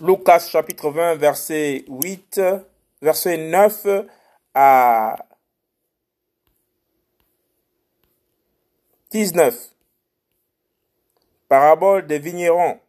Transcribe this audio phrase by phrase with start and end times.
[0.00, 2.40] Lucas chapitre 20, verset 8,
[3.02, 3.86] verset 9
[4.54, 5.26] à
[9.10, 9.54] 19.
[11.48, 12.80] Parabole des vignerons.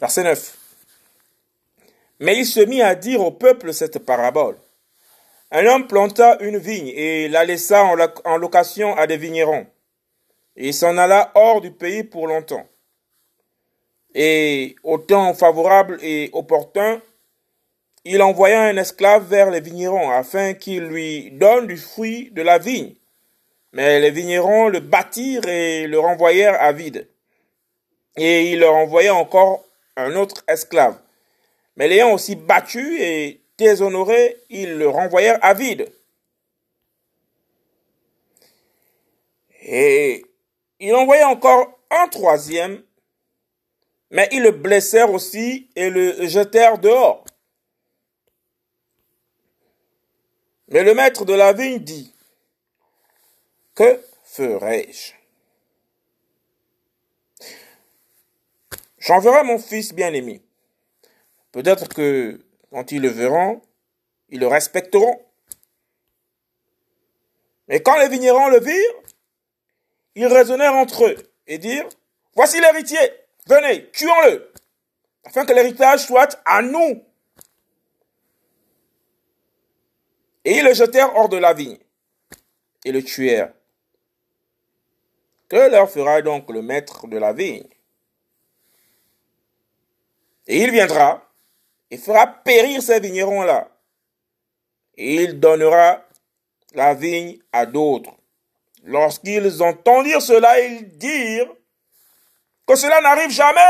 [0.00, 0.58] Verset 9.
[2.20, 4.56] Mais il se mit à dire au peuple cette parabole.
[5.50, 9.66] Un homme planta une vigne et la laissa en location à des vignerons.
[10.56, 12.66] Et il s'en alla hors du pays pour longtemps.
[14.14, 17.02] Et au temps favorable et opportun,
[18.04, 22.58] il envoya un esclave vers les vignerons afin qu'il lui donne du fruit de la
[22.58, 22.94] vigne.
[23.72, 27.08] Mais les vignerons le battirent et le renvoyèrent à vide.
[28.16, 29.64] Et il leur envoya encore
[29.96, 30.98] un autre esclave.
[31.76, 35.90] Mais l'ayant aussi battu et déshonoré, ils le renvoyèrent à vide.
[39.62, 40.24] Et
[40.78, 42.82] il envoya encore un troisième,
[44.14, 47.24] mais ils le blessèrent aussi et le jetèrent dehors.
[50.68, 52.14] Mais le maître de la vigne dit,
[53.74, 55.14] que ferai-je
[59.00, 60.42] J'enverrai mon fils bien-aimé.
[61.50, 63.62] Peut-être que quand ils le verront,
[64.28, 65.20] ils le respecteront.
[67.66, 69.02] Mais quand les vignerons le virent,
[70.14, 71.16] ils raisonnèrent entre eux
[71.48, 71.88] et dirent,
[72.36, 74.52] voici l'héritier, venez, tuons-le,
[75.24, 77.02] afin que l'héritage soit à nous.
[80.44, 81.78] Et ils le jetèrent hors de la vigne
[82.84, 83.52] et le tuèrent.
[85.48, 87.68] Que leur fera donc le maître de la vigne?
[90.46, 91.26] Et il viendra
[91.90, 93.70] et fera périr ces vignerons-là.
[94.96, 96.04] Et il donnera
[96.74, 98.14] la vigne à d'autres.
[98.82, 101.54] Lorsqu'ils entendirent cela, ils dirent
[102.66, 103.60] que cela n'arrive jamais.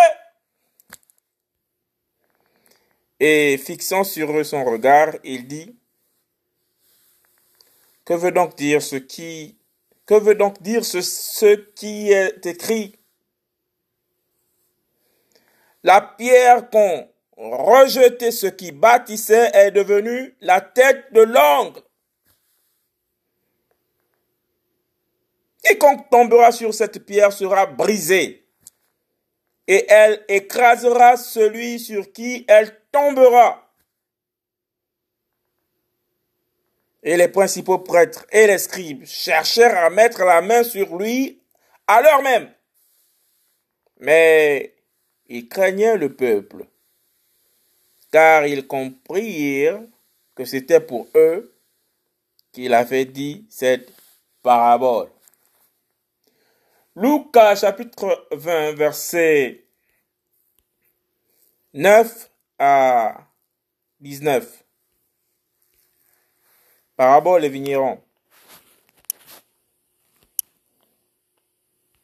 [3.20, 5.76] Et fixant sur eux son regard, il dit,
[8.04, 9.56] que veut donc dire ce qui
[10.10, 12.98] veut donc dire ce, qui est écrit?
[15.82, 21.82] La pierre qu'ont rejeté ce qui bâtissait est devenue la tête de l'angle.
[25.62, 28.43] Quiconque tombera sur cette pierre sera brisé,
[29.66, 33.60] et elle écrasera celui sur qui elle tombera.
[37.02, 41.40] Et les principaux prêtres et les scribes cherchèrent à mettre la main sur lui
[41.86, 42.50] à l'heure même.
[44.00, 44.74] Mais
[45.28, 46.66] ils craignaient le peuple,
[48.10, 49.82] car ils comprirent
[50.34, 51.54] que c'était pour eux
[52.52, 53.90] qu'il avait dit cette
[54.42, 55.08] parabole.
[56.96, 59.64] Lucas chapitre 20 verset
[61.72, 63.26] 9 à
[63.98, 64.64] 19.
[66.94, 68.03] Parabole et vignerons.